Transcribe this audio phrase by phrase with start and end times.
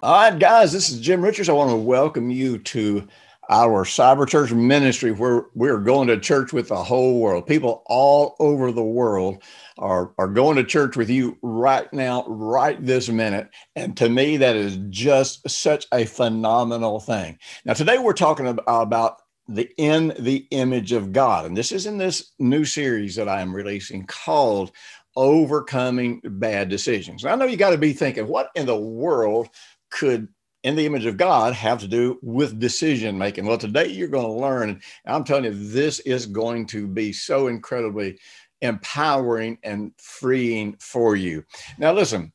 [0.00, 1.48] All right, guys, this is Jim Richards.
[1.48, 3.08] I want to welcome you to
[3.50, 7.48] our Cyber Church ministry where we're going to church with the whole world.
[7.48, 9.42] People all over the world
[9.76, 13.50] are, are going to church with you right now, right this minute.
[13.74, 17.36] And to me, that is just such a phenomenal thing.
[17.64, 21.44] Now, today we're talking about the in the image of God.
[21.44, 24.70] And this is in this new series that I am releasing called
[25.16, 27.24] Overcoming Bad Decisions.
[27.24, 29.48] Now, I know you got to be thinking, what in the world
[29.90, 30.28] could
[30.64, 33.46] in the image of God have to do with decision making.
[33.46, 37.46] Well, today you're going to learn, I'm telling you, this is going to be so
[37.46, 38.18] incredibly
[38.60, 41.44] empowering and freeing for you.
[41.78, 42.32] Now, listen,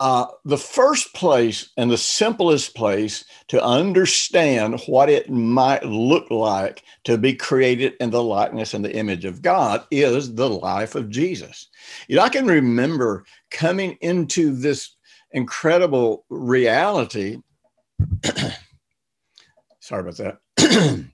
[0.00, 6.82] uh, the first place and the simplest place to understand what it might look like
[7.04, 11.10] to be created in the likeness and the image of God is the life of
[11.10, 11.68] Jesus.
[12.08, 14.93] You know, I can remember coming into this
[15.34, 17.38] incredible reality.
[19.80, 21.04] Sorry about that.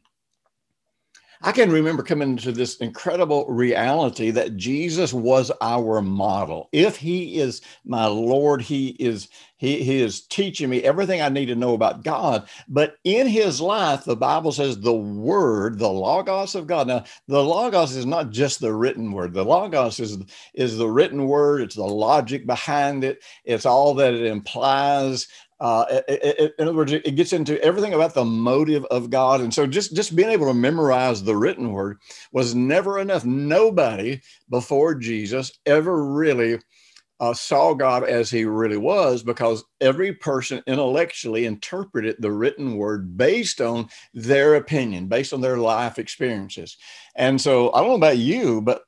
[1.42, 6.68] I can remember coming to this incredible reality that Jesus was our model.
[6.72, 11.46] If he is my Lord, he is he, he is teaching me everything I need
[11.46, 12.48] to know about God.
[12.68, 16.88] But in his life, the Bible says the word, the logos of God.
[16.88, 19.34] Now, the logos is not just the written word.
[19.34, 20.16] The logos is,
[20.54, 25.28] is the written word, it's the logic behind it, it's all that it implies.
[25.60, 29.42] Uh, it, it, in other words, it gets into everything about the motive of God,
[29.42, 31.98] and so just just being able to memorize the written word
[32.32, 33.26] was never enough.
[33.26, 36.58] Nobody before Jesus ever really
[37.20, 43.18] uh, saw God as He really was, because every person intellectually interpreted the written word
[43.18, 46.78] based on their opinion, based on their life experiences.
[47.14, 48.82] And so I don't know about you, but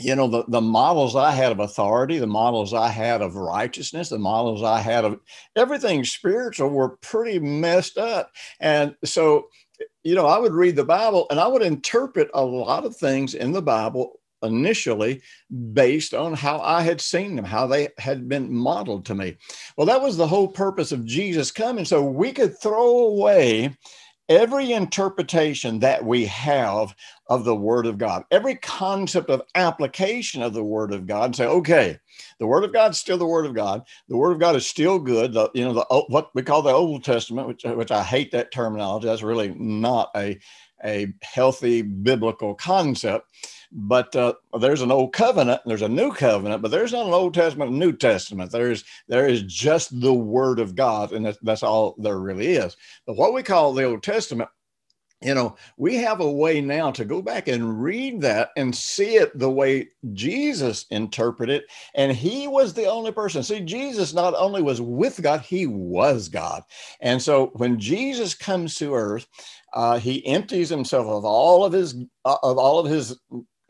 [0.00, 4.08] you know the, the models i had of authority the models i had of righteousness
[4.08, 5.20] the models i had of
[5.56, 8.30] everything spiritual were pretty messed up.
[8.60, 9.48] And so
[10.02, 13.34] you know i would read the bible and i would interpret a lot of things
[13.34, 15.20] in the bible initially
[15.72, 19.36] based on how i had seen them how they had been modeled to me.
[19.76, 23.76] Well that was the whole purpose of jesus coming so we could throw away
[24.30, 26.96] every interpretation that we have
[27.28, 31.46] of the Word of God, every concept of application of the Word of God, say,
[31.46, 31.98] okay,
[32.40, 33.84] the Word of God is still the Word of God.
[34.08, 35.34] The Word of God is still good.
[35.34, 38.32] The, you know, the oh, what we call the Old Testament, which which I hate
[38.32, 39.08] that terminology.
[39.08, 40.40] That's really not a
[40.84, 43.26] a healthy biblical concept.
[43.72, 47.34] But uh, there's an old covenant, there's a new covenant, but there's not an Old
[47.34, 48.50] Testament, New Testament.
[48.50, 52.76] There's there is just the Word of God, and that's, that's all there really is.
[53.06, 54.50] But what we call the Old Testament
[55.22, 59.16] you know, we have a way now to go back and read that and see
[59.16, 61.64] it the way Jesus interpreted.
[61.94, 63.42] And he was the only person.
[63.42, 66.62] See, Jesus not only was with God, he was God.
[67.02, 69.26] And so when Jesus comes to earth,
[69.74, 71.94] uh, he empties himself of all of his
[72.24, 73.18] uh, of all of his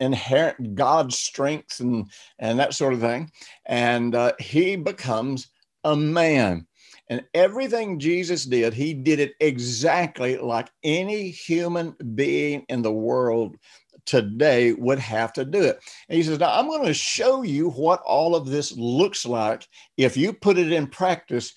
[0.01, 3.31] inherent God strength and and that sort of thing,
[3.65, 5.47] and uh, he becomes
[5.83, 6.67] a man.
[7.09, 13.57] And everything Jesus did, he did it exactly like any human being in the world
[14.05, 15.79] today would have to do it.
[16.09, 19.67] And he says, Now I'm going to show you what all of this looks like
[19.97, 21.53] if you put it in practice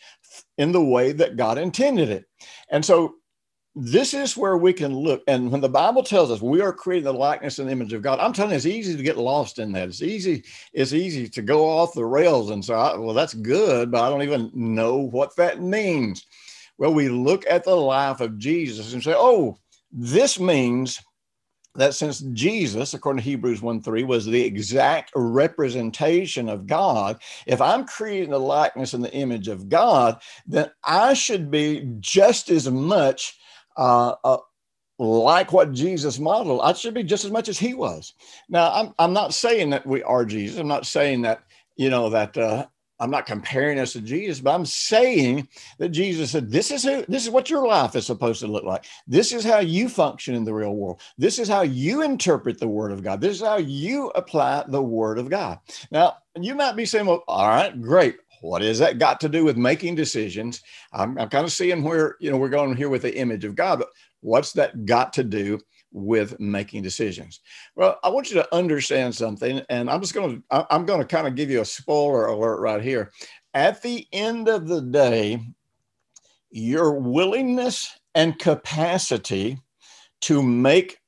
[0.59, 2.25] in the way that God intended it.
[2.71, 3.15] And so
[3.77, 5.23] this is where we can look.
[5.27, 8.21] And when the Bible tells us we are creating the likeness and image of God,
[8.21, 9.89] I'm telling you, it's easy to get lost in that.
[9.89, 14.03] It's easy, it's easy to go off the rails and say, well, that's good, but
[14.03, 16.25] I don't even know what that means.
[16.79, 19.59] Well, we look at the life of Jesus and say, oh,
[19.91, 21.01] this means
[21.77, 27.61] that since Jesus, according to Hebrews 1 3, was the exact representation of God, if
[27.61, 32.71] I'm creating the likeness and the image of God, then I should be just as
[32.71, 33.37] much
[33.77, 34.39] uh, uh,
[34.99, 38.15] like what Jesus modeled, I should be just as much as he was.
[38.49, 40.59] Now, I'm, I'm not saying that we are Jesus.
[40.59, 41.43] I'm not saying that,
[41.77, 42.67] you know, that uh,
[43.01, 45.49] I'm not comparing us to Jesus, but I'm saying
[45.79, 48.65] that Jesus said, this is who, this is what your life is supposed to look
[48.65, 48.85] like.
[49.09, 51.01] This is how you function in the real world.
[51.19, 53.21] This is how you interpret the word of God.
[53.21, 55.59] This is how you apply the word of God.
[55.91, 59.43] Now, you might be saying, well, all right, great what has that got to do
[59.43, 60.61] with making decisions?
[60.93, 63.55] I'm, I'm kind of seeing where you know we're going here with the image of
[63.55, 63.89] God, but
[64.21, 65.59] what's that got to do
[65.93, 67.41] with making decisions?
[67.75, 71.07] Well, I want you to understand something, and I'm just going to I'm going to
[71.07, 73.13] kind of give you a spoiler alert right here.
[73.55, 75.41] At the end of the day,
[76.51, 79.59] your willingness and capacity
[80.23, 80.99] to make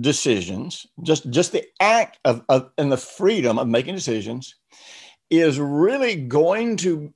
[0.00, 4.54] decisions, just just the act of, of and the freedom of making decisions
[5.40, 7.12] is really going to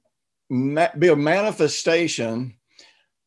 [0.99, 2.55] be a manifestation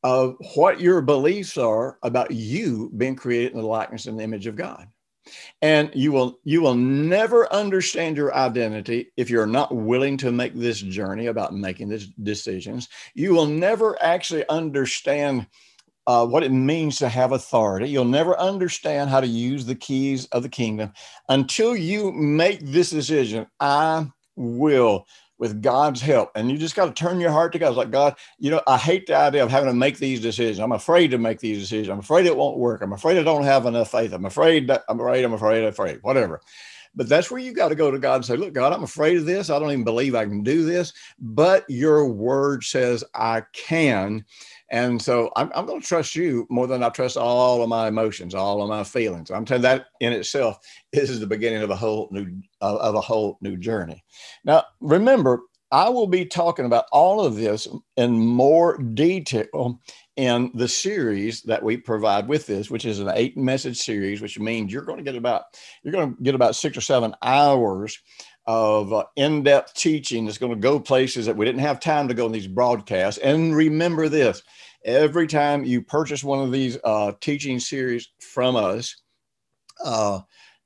[0.03, 4.47] of what your beliefs are about you being created in the likeness and the image
[4.47, 4.87] of God.
[5.61, 10.55] And you will you will never understand your identity if you're not willing to make
[10.55, 12.89] this journey about making these decisions.
[13.13, 15.45] You will never actually understand
[16.07, 17.87] uh, what it means to have authority.
[17.87, 20.91] You'll never understand how to use the keys of the kingdom
[21.29, 23.45] until you make this decision.
[23.59, 25.05] I will
[25.41, 26.29] with God's help.
[26.35, 27.69] And you just got to turn your heart to God.
[27.69, 30.59] It's like, God, you know, I hate the idea of having to make these decisions.
[30.59, 31.89] I'm afraid to make these decisions.
[31.89, 32.83] I'm afraid it won't work.
[32.83, 34.13] I'm afraid I don't have enough faith.
[34.13, 36.41] I'm afraid that I'm afraid, I'm afraid, I'm afraid, whatever.
[36.93, 39.17] But that's where you got to go to God and say, Look, God, I'm afraid
[39.17, 39.49] of this.
[39.49, 44.25] I don't even believe I can do this, but your word says I can.
[44.71, 47.89] And so I'm, I'm going to trust you more than I trust all of my
[47.89, 49.29] emotions, all of my feelings.
[49.29, 50.57] I'm telling that in itself
[50.93, 54.03] is the beginning of a whole new of a whole new journey.
[54.45, 55.41] Now, remember,
[55.73, 59.79] I will be talking about all of this in more detail
[60.15, 64.37] in the series that we provide with this, which is an eight message series, which
[64.39, 65.43] means you're going to get about
[65.83, 67.99] you're going to get about six or seven hours
[68.45, 72.13] of uh, in-depth teaching that's going to go places that we didn't have time to
[72.13, 73.19] go in these broadcasts.
[73.19, 74.43] And remember this:
[74.83, 78.95] every time you purchase one of these uh, teaching series from us,
[79.83, 80.21] uh,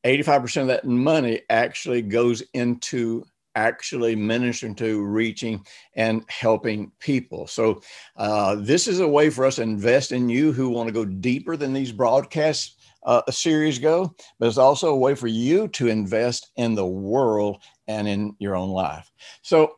[0.06, 3.26] 85% of that money actually goes into
[3.56, 7.48] actually ministering to, reaching, and helping people.
[7.48, 7.82] So,
[8.18, 11.06] uh, this is a way for us to invest in you who want to go
[11.06, 15.88] deeper than these broadcast uh, series go, but it's also a way for you to
[15.88, 19.12] invest in the world and in your own life.
[19.44, 19.78] So,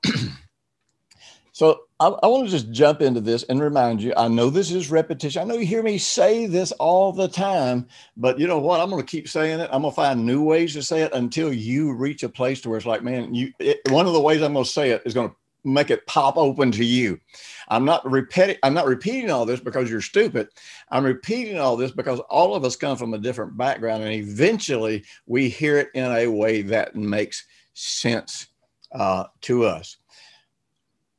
[1.51, 4.13] so I, I want to just jump into this and remind you.
[4.15, 5.41] I know this is repetition.
[5.41, 8.79] I know you hear me say this all the time, but you know what?
[8.79, 9.69] I'm going to keep saying it.
[9.73, 12.69] I'm going to find new ways to say it until you reach a place to
[12.69, 13.51] where it's like, man, you.
[13.59, 16.05] It, one of the ways I'm going to say it is going to make it
[16.07, 17.19] pop open to you.
[17.69, 18.57] I'm not repeating.
[18.63, 20.49] I'm not repeating all this because you're stupid.
[20.89, 25.03] I'm repeating all this because all of us come from a different background, and eventually
[25.25, 28.47] we hear it in a way that makes sense
[28.91, 29.97] uh, to us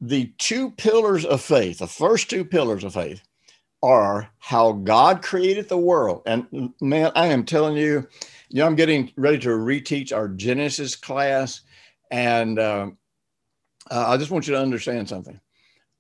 [0.00, 3.22] the two pillars of faith, the first two pillars of faith,
[3.82, 6.22] are how God created the world.
[6.26, 8.06] And man, I am telling you,
[8.48, 11.60] you know, I'm getting ready to reteach our Genesis class.
[12.10, 12.90] And uh,
[13.90, 15.40] uh, I just want you to understand something.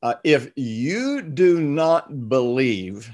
[0.02, 3.10] Uh, if you do not believe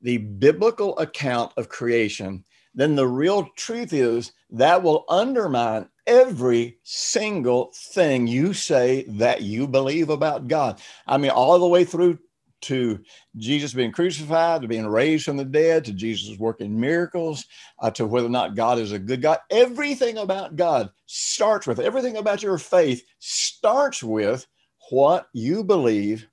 [0.00, 2.44] the biblical account of creation,
[2.74, 9.66] then the real truth is that will undermine every single thing you say that you
[9.66, 10.80] believe about God.
[11.06, 12.18] I mean, all the way through
[12.62, 13.00] to
[13.36, 17.44] Jesus being crucified, to being raised from the dead, to Jesus working miracles,
[17.80, 19.38] uh, to whether or not God is a good God.
[19.50, 24.46] Everything about God starts with, everything about your faith starts with
[24.90, 26.26] what you believe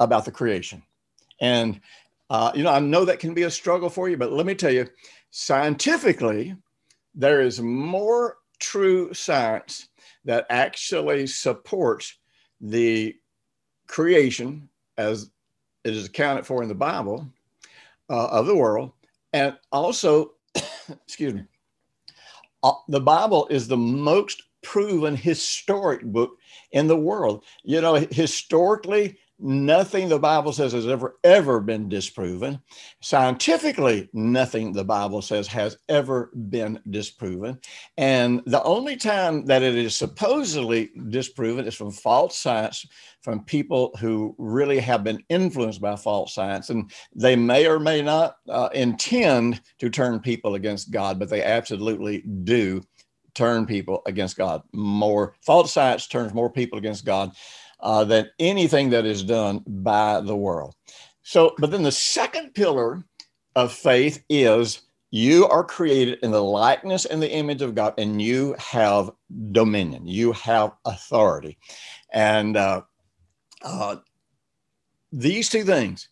[0.00, 0.82] about the creation.
[1.40, 1.80] And,
[2.30, 4.54] uh, you know, I know that can be a struggle for you, but let me
[4.54, 4.88] tell you,
[5.30, 6.56] scientifically,
[7.14, 9.88] there is more true science
[10.24, 12.18] that actually supports
[12.60, 13.14] the
[13.86, 15.30] creation as
[15.88, 17.26] it is accounted for in the Bible
[18.10, 18.92] uh, of the world.
[19.32, 20.34] And also,
[20.88, 21.44] excuse me,
[22.62, 26.36] uh, the Bible is the most proven historic book
[26.72, 27.44] in the world.
[27.64, 32.60] You know, historically, Nothing the Bible says has ever, ever been disproven.
[33.00, 37.60] Scientifically, nothing the Bible says has ever been disproven.
[37.96, 42.84] And the only time that it is supposedly disproven is from false science,
[43.22, 46.70] from people who really have been influenced by false science.
[46.70, 51.44] And they may or may not uh, intend to turn people against God, but they
[51.44, 52.82] absolutely do
[53.34, 55.34] turn people against God more.
[55.42, 57.30] False science turns more people against God
[57.80, 60.74] uh, than anything that is done by the world.
[61.22, 63.04] So, but then the second pillar
[63.54, 68.20] of faith is you are created in the likeness and the image of God, and
[68.20, 69.10] you have
[69.52, 71.58] dominion, you have authority.
[72.12, 72.82] And uh,
[73.62, 73.96] uh,
[75.12, 76.08] these two things,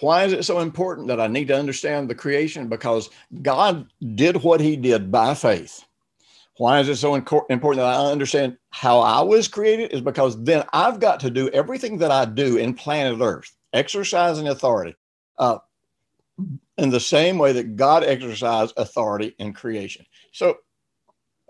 [0.00, 2.68] why is it so important that I need to understand the creation?
[2.68, 3.08] Because
[3.40, 5.84] God did what he did by faith.
[6.58, 9.92] Why is it so important that I understand how I was created?
[9.92, 14.48] Is because then I've got to do everything that I do in planet Earth, exercising
[14.48, 14.96] authority,
[15.38, 15.58] uh,
[16.76, 20.04] in the same way that God exercised authority in creation.
[20.32, 20.56] So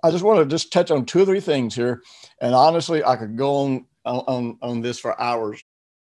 [0.02, 2.02] I just want to just touch on two or three things here.
[2.40, 5.62] And honestly, I could go on, on, on this for hours,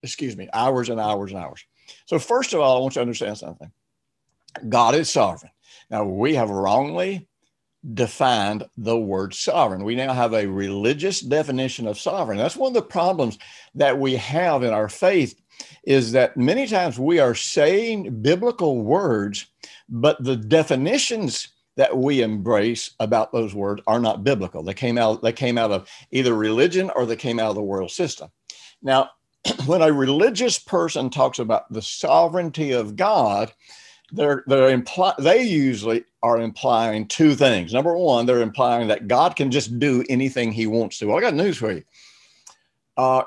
[0.03, 1.65] excuse me, hours and hours and hours.
[2.05, 3.71] So, first of all, I want you to understand something
[4.67, 5.51] God is sovereign.
[5.89, 7.28] Now, we have wrongly
[7.93, 9.83] defined the word sovereign.
[9.83, 12.37] We now have a religious definition of sovereign.
[12.37, 13.37] That's one of the problems
[13.75, 15.39] that we have in our faith
[15.83, 19.47] is that many times we are saying biblical words,
[19.87, 24.63] but the definitions that we embrace about those words are not biblical.
[24.63, 27.61] They came out they came out of either religion or they came out of the
[27.63, 28.29] world system.
[28.81, 29.11] Now,
[29.65, 33.53] when a religious person talks about the sovereignty of God,
[34.11, 37.73] they're they're imply they usually are implying two things.
[37.73, 41.07] Number one, they're implying that God can just do anything He wants to.
[41.07, 41.83] Well, I got news for you.
[42.97, 43.23] Uh,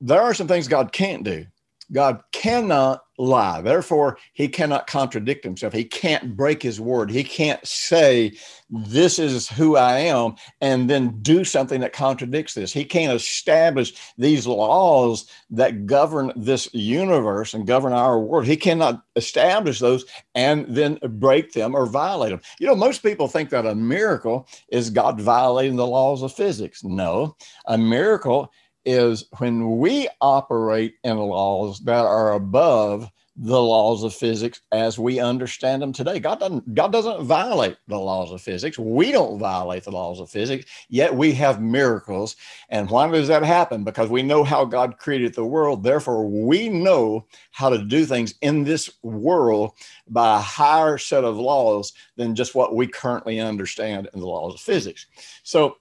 [0.00, 1.46] there are some things God can't do.
[1.92, 3.60] God cannot lie.
[3.60, 5.72] Therefore, he cannot contradict himself.
[5.72, 7.10] He can't break his word.
[7.10, 8.32] He can't say,
[8.70, 12.72] This is who I am, and then do something that contradicts this.
[12.72, 18.46] He can't establish these laws that govern this universe and govern our world.
[18.46, 20.04] He cannot establish those
[20.34, 22.40] and then break them or violate them.
[22.60, 26.84] You know, most people think that a miracle is God violating the laws of physics.
[26.84, 28.52] No, a miracle
[28.84, 35.20] is when we operate in laws that are above the laws of physics as we
[35.20, 36.18] understand them today.
[36.18, 38.78] God doesn't God doesn't violate the laws of physics.
[38.78, 42.34] We don't violate the laws of physics, yet we have miracles.
[42.68, 43.84] And why does that happen?
[43.84, 45.84] Because we know how God created the world.
[45.84, 49.70] Therefore, we know how to do things in this world
[50.08, 54.54] by a higher set of laws than just what we currently understand in the laws
[54.54, 55.06] of physics.
[55.44, 55.76] So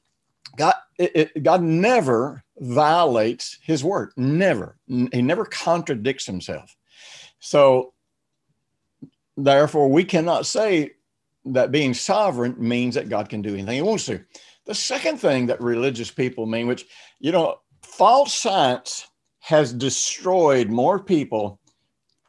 [0.58, 4.12] God, it, it, God never violates his word.
[4.18, 4.77] Never.
[4.88, 6.75] He never contradicts himself.
[7.39, 7.94] So,
[9.36, 10.92] therefore, we cannot say
[11.46, 14.24] that being sovereign means that God can do anything he wants to.
[14.66, 16.86] The second thing that religious people mean, which,
[17.20, 19.08] you know, false science
[19.39, 21.60] has destroyed more people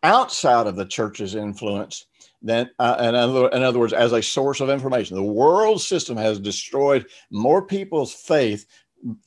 [0.03, 2.07] outside of the church's influence
[2.43, 5.17] than, uh, in, other, in other words, as a source of information.
[5.17, 8.67] The world system has destroyed more people's faith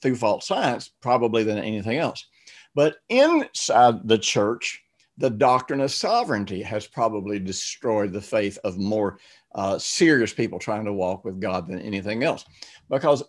[0.01, 2.25] through false science, probably than anything else.
[2.75, 4.81] But inside the church,
[5.17, 9.19] the doctrine of sovereignty has probably destroyed the faith of more
[9.53, 12.45] uh, serious people trying to walk with God than anything else.
[12.89, 13.23] Because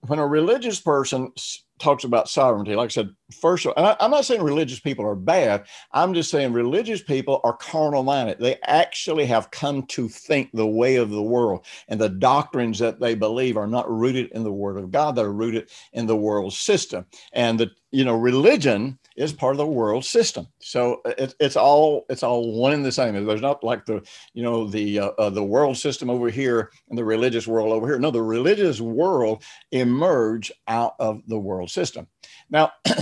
[0.00, 1.32] when a religious person
[1.78, 2.74] talks about sovereignty.
[2.74, 5.66] Like I said, first, of I, I'm not saying religious people are bad.
[5.92, 8.38] I'm just saying religious people are carnal minded.
[8.38, 13.00] They actually have come to think the way of the world, and the doctrines that
[13.00, 15.16] they believe are not rooted in the Word of God.
[15.16, 19.66] They're rooted in the world system, and the you know religion is part of the
[19.66, 20.46] world system.
[20.60, 23.24] So it, it's all it's all one and the same.
[23.24, 26.98] There's not like the you know the uh, uh, the world system over here and
[26.98, 27.98] the religious world over here.
[27.98, 29.42] No, the religious world
[29.72, 32.06] emerged out of the world system.
[32.50, 32.72] Now.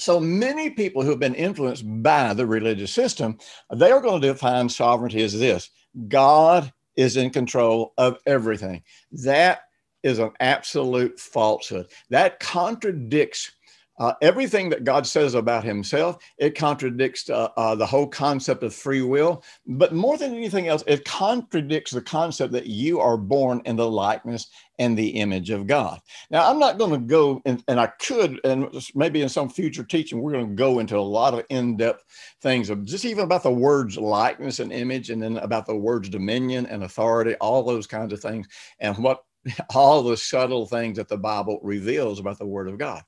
[0.00, 3.36] So many people who have been influenced by the religious system,
[3.74, 5.70] they are going to define sovereignty as this
[6.06, 8.84] God is in control of everything.
[9.10, 9.62] That
[10.02, 11.86] is an absolute falsehood.
[12.10, 13.52] That contradicts
[13.98, 18.74] uh, everything that God says about himself, it contradicts uh, uh, the whole concept of
[18.74, 19.42] free will.
[19.66, 23.90] But more than anything else, it contradicts the concept that you are born in the
[23.90, 26.00] likeness and the image of God.
[26.30, 29.82] Now, I'm not going to go, and, and I could, and maybe in some future
[29.82, 32.04] teaching, we're going to go into a lot of in depth
[32.40, 36.08] things of just even about the words likeness and image, and then about the words
[36.08, 38.46] dominion and authority, all those kinds of things,
[38.78, 39.24] and what
[39.74, 43.02] all the subtle things that the Bible reveals about the Word of God.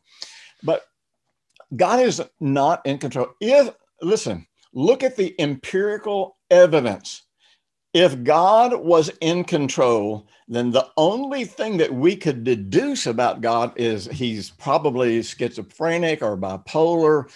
[0.62, 0.83] But
[1.76, 3.29] God is not in control.
[3.40, 3.71] If,
[4.02, 7.23] listen, look at the empirical evidence.
[7.93, 13.73] If God was in control, then the only thing that we could deduce about God
[13.76, 17.31] is he's probably schizophrenic or bipolar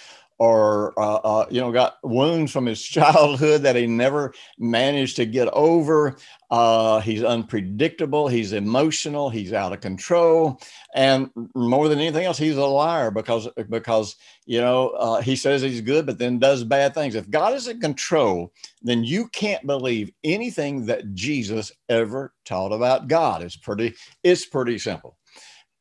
[0.44, 5.24] or uh, uh, you know got wounds from his childhood that he never managed to
[5.24, 6.16] get over.
[6.50, 10.60] Uh, he's unpredictable he's emotional he's out of control
[10.94, 15.62] and more than anything else he's a liar because because you know uh, he says
[15.62, 17.14] he's good but then does bad things.
[17.14, 23.08] If god is in control then you can't believe anything that jesus ever taught about
[23.08, 23.42] god.
[23.42, 25.16] It's pretty it's pretty simple.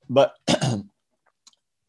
[0.10, 0.36] But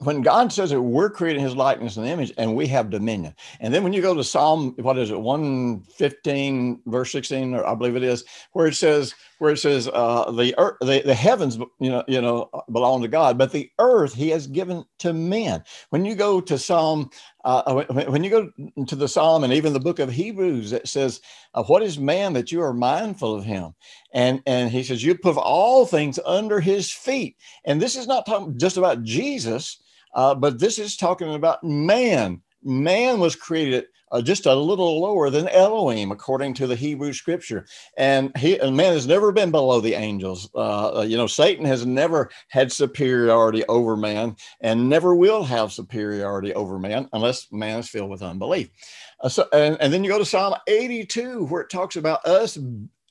[0.04, 3.34] when God says that we're creating his likeness and image and we have dominion.
[3.60, 7.74] And then when you go to Psalm, what is it, 115, verse 16, or I
[7.74, 11.58] believe it is, where it says, where it says uh, the earth, the, the heavens,
[11.80, 15.64] you know, you know, belong to God, but the earth He has given to men.
[15.90, 17.10] When you go to Psalm,
[17.44, 18.50] uh, when you go
[18.86, 21.20] to the Psalm and even the book of Hebrews, it says,
[21.54, 23.74] uh, "What is man that you are mindful of him?"
[24.12, 28.26] And and He says, "You put all things under His feet." And this is not
[28.26, 29.78] talking just about Jesus,
[30.14, 32.40] uh, but this is talking about man.
[32.62, 37.66] Man was created uh, just a little lower than Elohim, according to the Hebrew scripture.
[37.98, 40.48] And he and man has never been below the angels.
[40.54, 46.54] Uh, you know, Satan has never had superiority over man and never will have superiority
[46.54, 48.70] over man unless man is filled with unbelief.
[49.20, 52.56] Uh, so, and, and then you go to Psalm 82, where it talks about us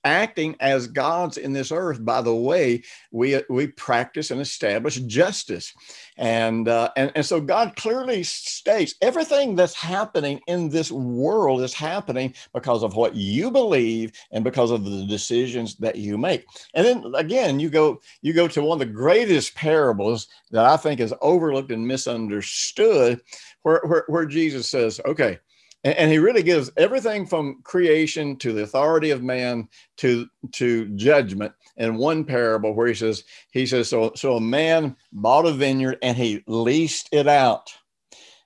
[0.03, 2.03] acting as gods in this earth.
[2.03, 5.73] By the way we we practice and establish justice.
[6.17, 11.73] And uh, and and so god clearly states everything that's happening in this world is
[11.73, 16.45] happening because of what you believe and because of the decisions that you make.
[16.73, 20.77] And then again you go you go to one of the greatest parables that i
[20.77, 23.21] think is overlooked and misunderstood
[23.63, 25.39] where where, where jesus says okay
[25.83, 30.87] and, and he really gives everything from creation to the authority of man to to
[30.95, 35.51] judgment in one parable where he says he says so so a man bought a
[35.51, 37.73] vineyard and he leased it out.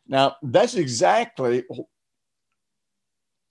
[0.08, 1.64] Now that's exactly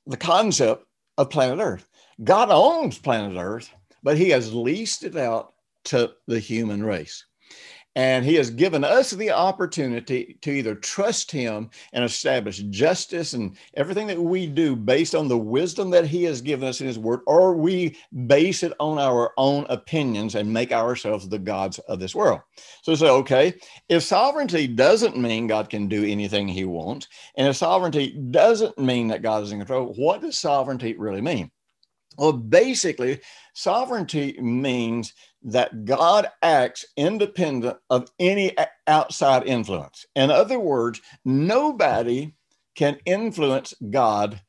[0.06, 0.84] the concept
[1.18, 1.88] of planet earth.
[2.24, 3.70] God owns planet earth
[4.02, 7.25] but he has leased it out to the human race
[7.96, 13.56] and he has given us the opportunity to either trust him and establish justice and
[13.74, 16.98] everything that we do based on the wisdom that he has given us in his
[16.98, 21.98] word, or we base it on our own opinions and make ourselves the gods of
[21.98, 22.40] this world.
[22.82, 23.54] So say, okay,
[23.88, 29.08] if sovereignty doesn't mean God can do anything he wants, and if sovereignty doesn't mean
[29.08, 31.50] that God is in control, what does sovereignty really mean?
[32.18, 33.20] Well, basically,
[33.56, 38.54] sovereignty means that God acts independent of any
[38.86, 40.04] outside influence.
[40.14, 42.34] In other words, nobody
[42.74, 44.40] can influence God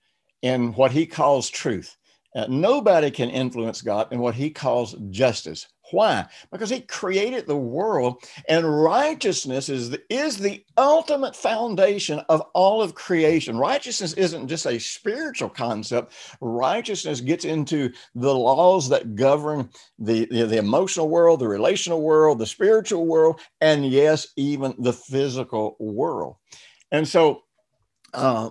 [0.42, 1.96] in what he calls truth.
[2.36, 5.68] Uh, nobody can influence God in what he calls justice.
[5.92, 6.26] Why?
[6.52, 12.82] Because he created the world, and righteousness is the, is the ultimate foundation of all
[12.82, 13.58] of creation.
[13.58, 19.70] Righteousness isn't just a spiritual concept, righteousness gets into the laws that govern
[20.00, 24.94] the, the, the emotional world, the relational world, the spiritual world, and yes, even the
[24.94, 26.36] physical world.
[26.92, 27.44] And so,
[28.14, 28.50] uh,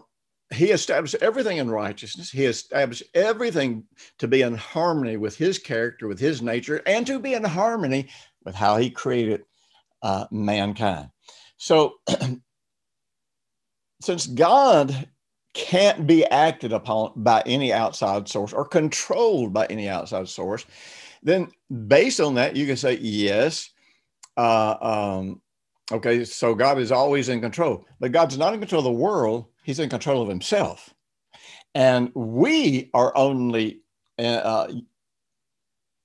[0.54, 2.30] he established everything in righteousness.
[2.30, 3.84] He established everything
[4.18, 8.08] to be in harmony with his character, with his nature, and to be in harmony
[8.44, 9.42] with how he created
[10.02, 11.10] uh, mankind.
[11.56, 11.94] So,
[14.00, 15.08] since God
[15.52, 20.64] can't be acted upon by any outside source or controlled by any outside source,
[21.22, 21.50] then
[21.88, 23.70] based on that, you can say, yes,
[24.36, 25.40] uh, um,
[25.90, 29.46] okay, so God is always in control, but God's not in control of the world
[29.66, 30.94] he's in control of himself.
[31.74, 33.82] And we are only
[34.18, 34.72] uh,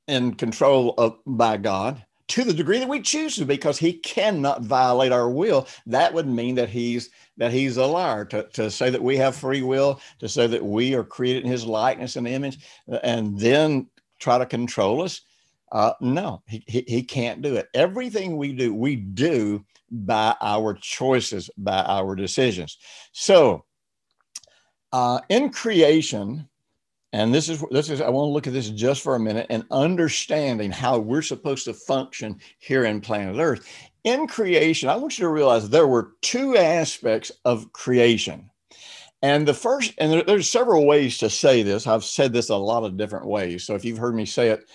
[0.08, 4.64] in control of by God to the degree that we choose to, because he cannot
[4.64, 5.68] violate our will.
[5.86, 8.26] That would mean that he's that he's a liar.
[8.26, 11.52] To, to say that we have free will, to say that we are created in
[11.52, 12.60] his likeness and image,
[13.04, 13.88] and then
[14.20, 15.22] try to control us.
[15.72, 17.70] Uh, no, he, he, he can't do it.
[17.74, 22.78] Everything we do, we do by our choices, by our decisions.
[23.12, 23.66] So,
[24.94, 26.50] uh, in creation,
[27.14, 29.48] and this is this is I want to look at this just for a minute
[29.50, 33.68] and understanding how we're supposed to function here in planet Earth.
[34.04, 38.50] In creation, I want you to realize there were two aspects of creation.
[39.22, 41.86] And the first, and there, there's several ways to say this.
[41.86, 43.64] I've said this a lot of different ways.
[43.64, 44.68] So if you've heard me say it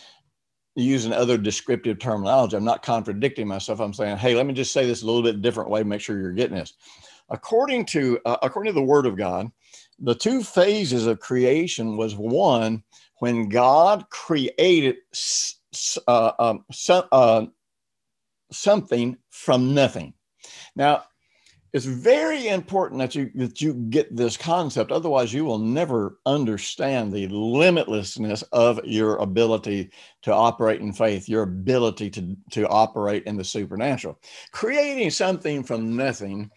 [0.77, 2.57] using other descriptive terminology.
[2.57, 3.81] I'm not contradicting myself.
[3.81, 6.21] I'm saying, hey, let me just say this a little bit different way, make sure
[6.21, 6.75] you're getting this.
[7.31, 9.51] According to uh, according to the Word of God,
[9.99, 12.85] the two phases of creation was one
[13.19, 14.97] when God created
[16.07, 17.47] uh, um, so, uh,
[18.53, 20.15] something from nothing.
[20.77, 21.05] Now,
[21.77, 24.91] it's very important that you that you get this concept.
[24.91, 29.91] Otherwise you will never understand the limitlessness of your ability
[30.23, 34.19] to operate in faith your ability to to operate in the supernatural.
[34.53, 36.51] Creating something from nothing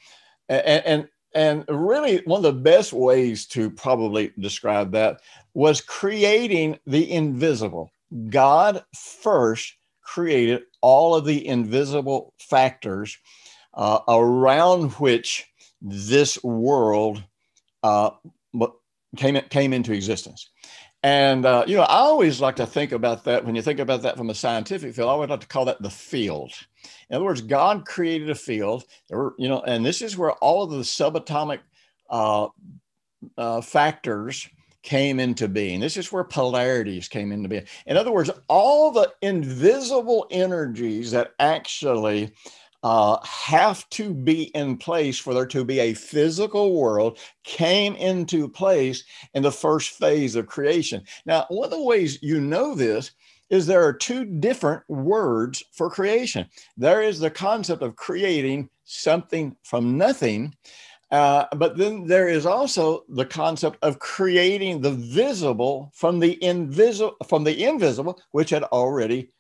[0.48, 5.20] and and, and really one of the best ways to probably describe that
[5.54, 7.92] was creating the invisible.
[8.30, 13.18] God first created all of the invisible factors
[13.80, 15.48] uh, around which
[15.82, 17.24] this world
[17.82, 18.10] uh,
[19.16, 20.50] came, came into existence.
[21.02, 24.02] And, uh, you know, I always like to think about that when you think about
[24.02, 26.52] that from a scientific field, I would like to call that the field.
[27.10, 30.64] In other words, God created a field, were, you know, and this is where all
[30.64, 31.60] of the subatomic
[32.10, 32.50] uh,
[33.38, 34.50] uh, factors
[34.84, 35.80] came into being.
[35.80, 37.66] This is where polarities came into being.
[37.86, 42.34] In other words, all the invisible energies that actually
[42.84, 48.48] uh, have to be in place for there to be a physical world came into
[48.48, 51.04] place in the first phase of creation.
[51.26, 53.12] Now, one of the ways you know this
[53.50, 56.48] is there are two different words for creation.
[56.78, 60.54] There is the concept of creating something from nothing,
[61.12, 67.16] uh, but then there is also the concept of creating the visible from the invisible
[67.28, 69.32] from the invisible, which had already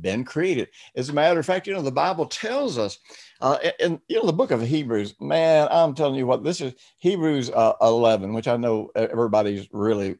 [0.00, 0.68] been created.
[0.96, 2.98] As a matter of fact, you know, the Bible tells us,
[3.40, 6.74] uh, in you know, the book of Hebrews, man, I'm telling you what, this is
[6.98, 10.16] Hebrews uh, 11, which I know everybody's really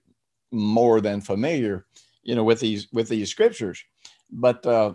[0.51, 1.87] more than familiar,
[2.22, 3.83] you know, with these with these scriptures.
[4.31, 4.94] But uh,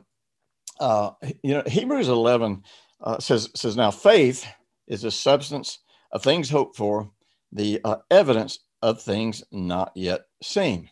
[0.80, 1.12] uh,
[1.44, 2.64] you know, Hebrews 11
[3.02, 4.46] uh, says says now faith
[4.88, 5.80] is the substance
[6.12, 7.12] of things hoped for,
[7.52, 10.90] the uh, evidence of things not yet seen.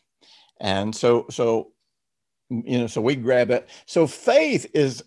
[0.60, 1.72] And so so
[2.50, 3.70] you know so we grab it.
[3.86, 5.04] So faith is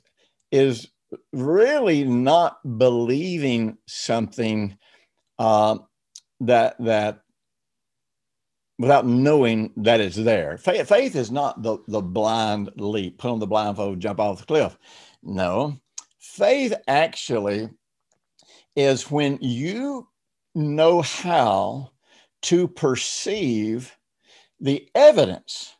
[0.50, 0.88] is
[1.32, 4.76] really not believing something
[5.38, 5.78] uh,
[6.40, 7.22] that that
[8.78, 10.56] without knowing that it's there.
[10.58, 14.46] Faith, faith is not the the blind leap put on the blindfold jump off the
[14.46, 14.78] cliff.
[15.22, 15.76] No.
[16.18, 17.68] Faith actually
[18.76, 20.08] is when you
[20.54, 21.90] know how
[22.42, 23.96] to perceive
[24.60, 25.74] the evidence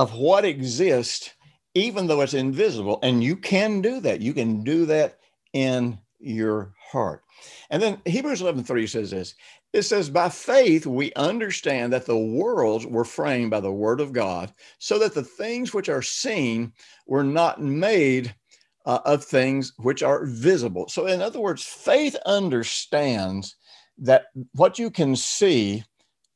[0.00, 1.34] of what exists,
[1.74, 2.98] even though it's invisible.
[3.02, 4.22] And you can do that.
[4.22, 5.18] You can do that
[5.52, 7.22] in your heart.
[7.68, 9.34] And then Hebrews 11 3 says this
[9.74, 14.14] it says, By faith, we understand that the worlds were framed by the word of
[14.14, 16.72] God, so that the things which are seen
[17.06, 18.34] were not made
[18.86, 20.88] uh, of things which are visible.
[20.88, 23.54] So, in other words, faith understands
[23.98, 25.84] that what you can see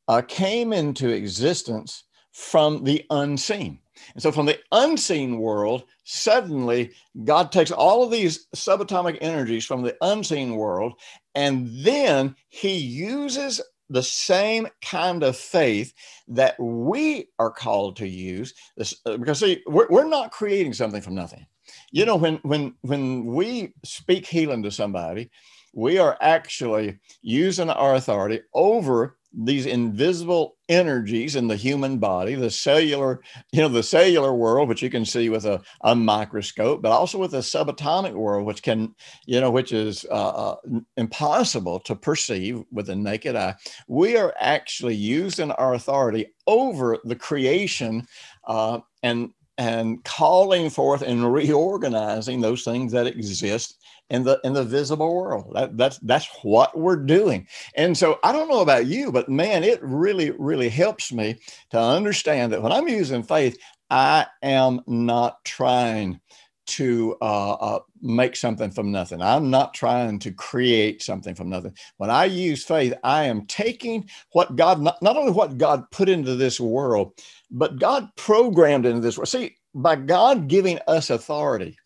[0.06, 2.03] uh, came into existence
[2.34, 3.78] from the unseen.
[4.14, 6.90] And so, from the unseen world, suddenly
[7.24, 10.94] God takes all of these subatomic energies from the unseen world,
[11.34, 15.94] and then He uses the same kind of faith
[16.26, 18.52] that we are called to use.
[18.76, 21.46] This, uh, because, see, we're, we're not creating something from nothing.
[21.92, 25.30] You know, when when when we speak healing to somebody,
[25.72, 32.50] we are actually using our authority over these invisible energies in the human body, the
[32.50, 33.20] cellular,
[33.52, 37.18] you know, the cellular world, which you can see with a, a microscope, but also
[37.18, 38.94] with the subatomic world, which can,
[39.26, 40.56] you know, which is uh, uh,
[40.96, 43.54] impossible to perceive with the naked eye.
[43.88, 48.06] We are actually using our authority over the creation
[48.46, 53.78] uh, and and calling forth and reorganizing those things that exist
[54.10, 55.52] in the in the visible world.
[55.54, 57.46] That, that's that's what we're doing.
[57.76, 61.36] And so I don't know about you, but man, it really really helps me
[61.70, 63.58] to understand that when I'm using faith,
[63.90, 66.20] I am not trying
[66.66, 69.20] to uh, uh, make something from nothing.
[69.20, 71.74] I'm not trying to create something from nothing.
[71.98, 76.08] When I use faith, I am taking what God, not, not only what God put
[76.08, 77.12] into this world,
[77.50, 79.28] but God programmed into this world.
[79.28, 81.76] See, by God giving us authority,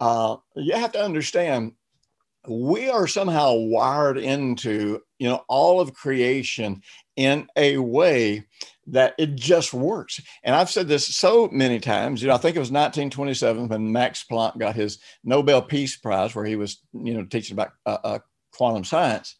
[0.00, 1.72] uh, you have to understand
[2.48, 6.82] we are somehow wired into you know all of creation
[7.16, 8.46] in a way
[8.86, 10.20] that it just works.
[10.44, 13.92] And i've said this so many times you know i think it was 1927 when
[13.92, 17.98] max planck got his nobel peace prize where he was you know teaching about uh,
[18.04, 18.18] uh,
[18.52, 19.36] quantum science.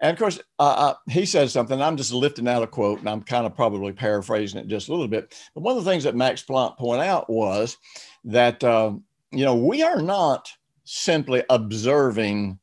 [0.00, 3.08] And of course uh, uh he said something i'm just lifting out a quote and
[3.08, 5.34] i'm kind of probably paraphrasing it just a little bit.
[5.54, 7.78] But one of the things that max planck pointed out was
[8.24, 10.50] that um, you know, we are not
[10.84, 12.58] simply observing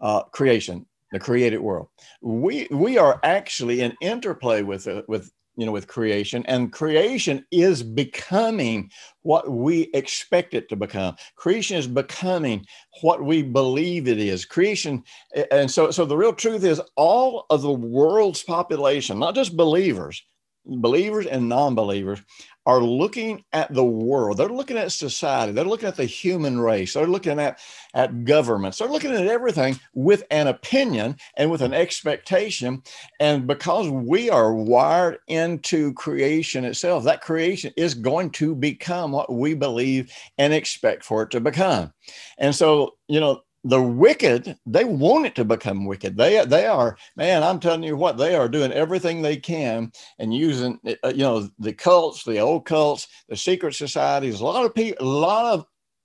[0.00, 1.88] uh, creation, the created world.
[2.20, 7.44] We we are actually in interplay with uh, with you know with creation, and creation
[7.50, 8.90] is becoming
[9.22, 11.16] what we expect it to become.
[11.36, 12.66] Creation is becoming
[13.00, 14.44] what we believe it is.
[14.44, 15.02] Creation,
[15.50, 20.22] and so so the real truth is, all of the world's population, not just believers,
[20.66, 22.20] believers and non-believers
[22.66, 24.36] are looking at the world.
[24.36, 25.52] They're looking at society.
[25.52, 26.94] They're looking at the human race.
[26.94, 27.58] They're looking at,
[27.94, 28.78] at governments.
[28.78, 32.82] They're looking at everything with an opinion and with an expectation.
[33.18, 39.32] And because we are wired into creation itself, that creation is going to become what
[39.32, 41.92] we believe and expect for it to become.
[42.38, 46.96] And so, you know, the wicked they want it to become wicked they they are
[47.16, 51.18] man i'm telling you what they are doing everything they can and using uh, you
[51.18, 55.54] know the cults the old cults the secret societies a lot of people a lot
[55.54, 55.64] of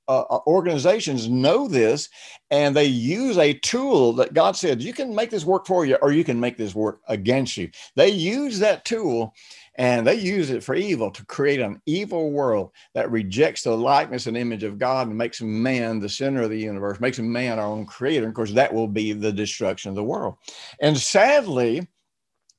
[0.09, 2.07] uh, uh, organizations know this
[2.49, 5.97] and they use a tool that God said, you can make this work for you
[6.01, 7.69] or you can make this work against you.
[7.97, 9.33] They use that tool
[9.77, 14.25] and they use it for evil to create an evil world that rejects the likeness
[14.25, 17.67] and image of God and makes man the center of the universe, makes man our
[17.67, 18.23] own creator.
[18.23, 20.35] And of course, that will be the destruction of the world.
[20.81, 21.87] And sadly,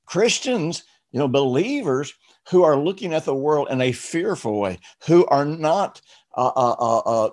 [0.06, 2.14] Christians, you know, believers
[2.50, 6.00] who are looking at the world in a fearful way, who are not
[6.36, 7.30] uh, uh, uh, uh,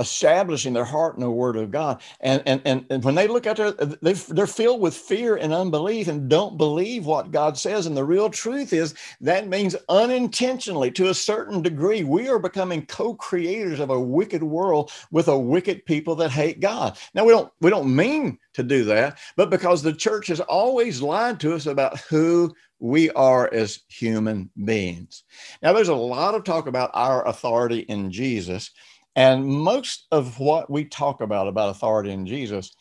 [0.00, 2.00] establishing their heart in the word of God.
[2.20, 5.52] And, and, and, and when they look out there, they, they're filled with fear and
[5.52, 7.86] unbelief and don't believe what God says.
[7.86, 12.86] And the real truth is that means unintentionally, to a certain degree, we are becoming
[12.86, 16.98] co-creators of a wicked world with a wicked people that hate God.
[17.14, 21.00] Now, we don't, we don't mean to do that, but because the church has always
[21.02, 25.24] lied to us about who we are as human beings.
[25.62, 28.70] Now, there's a lot of talk about our authority in Jesus,
[29.20, 32.74] and most of what we talk about about authority in Jesus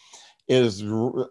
[0.48, 0.82] is,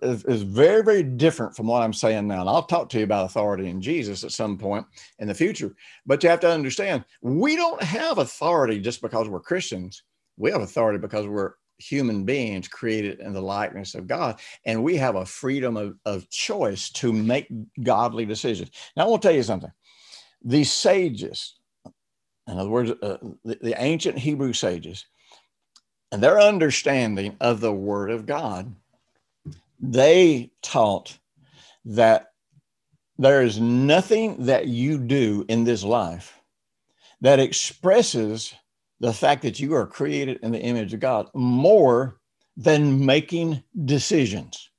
[0.03, 2.43] is, very, very different from what I'm saying now.
[2.43, 4.85] And I'll talk to you about authority in Jesus at some point
[5.19, 5.75] in the future.
[6.05, 10.03] But you have to understand, we don't have authority just because we're Christians.
[10.37, 14.39] We have authority because we're human beings created in the likeness of God.
[14.67, 17.49] And we have a freedom of, of choice to make
[17.83, 18.73] godly decisions.
[18.95, 19.73] Now, I want to tell you something.
[20.45, 21.58] The sages,
[22.49, 25.05] in other words, uh, the, the ancient Hebrew sages,
[26.11, 28.75] and their understanding of the Word of God,
[29.81, 31.19] they taught
[31.85, 32.33] that
[33.19, 36.41] there is nothing that you do in this life
[37.21, 38.55] that expresses
[39.01, 42.19] the fact that you are created in the image of God more
[42.57, 44.71] than making decisions.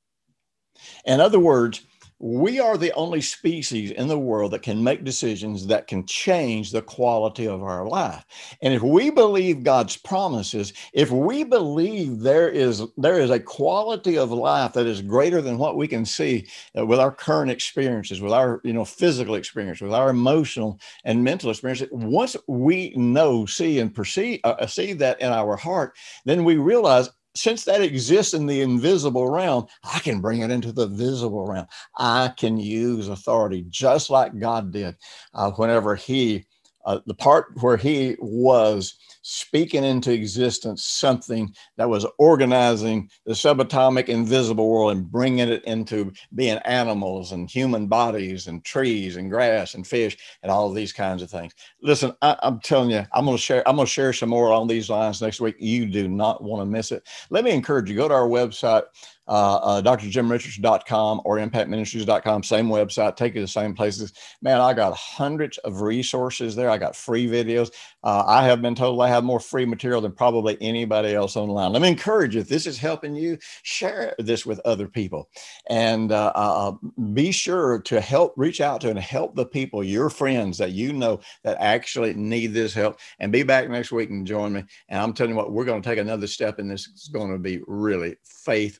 [1.05, 1.82] In other words,
[2.19, 6.71] we are the only species in the world that can make decisions that can change
[6.71, 8.25] the quality of our life.
[8.62, 14.17] And if we believe God's promises, if we believe there is there is a quality
[14.17, 16.45] of life that is greater than what we can see
[16.77, 21.23] uh, with our current experiences, with our you know physical experience, with our emotional and
[21.23, 26.43] mental experience, once we know, see, and perceive uh, see that in our heart, then
[26.43, 30.87] we realize since that exists in the invisible realm, I can bring it into the
[30.87, 31.67] visible realm.
[31.97, 34.95] I can use authority just like God did
[35.33, 36.45] uh, whenever He,
[36.85, 44.05] uh, the part where He was speaking into existence something that was organizing the subatomic
[44.05, 49.73] invisible world and bringing it into being animals and human bodies and trees and grass
[49.75, 51.53] and fish and all these kinds of things.
[51.82, 53.67] Listen, I, am telling you, I'm going to share.
[53.67, 55.55] I'm going to share some more on these lines next week.
[55.60, 57.08] You do not want to miss it.
[57.29, 57.95] Let me encourage you.
[57.95, 58.84] Go to our website
[59.29, 64.11] uh, uh, drjimrichards.com or impactministries.com, same website, take you to the same places.
[64.41, 66.69] Man, I got hundreds of resources there.
[66.69, 67.71] I got free videos.
[68.03, 71.71] Uh, I have been told I have more free material than probably anybody else online.
[71.73, 75.29] Let me encourage you, if this is helping you, share this with other people
[75.69, 76.71] and uh, uh,
[77.13, 80.91] be sure to help reach out to and help the people, your friends that you
[80.91, 82.99] know that actually need this help.
[83.19, 84.63] And be back next week and join me.
[84.87, 86.87] And I'm telling you what, we're going to take another step and this.
[86.87, 88.79] is going to be really faith